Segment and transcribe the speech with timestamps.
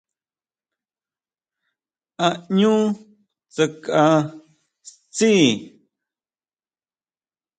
[2.25, 2.73] A ʼñú
[3.53, 4.01] tsakʼa
[5.13, 5.31] tsjí?